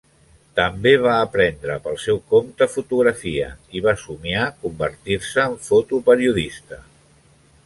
[0.59, 6.85] També va aprendre pel seu compte fotografia i va somiar convertir-se en fotoperiodista.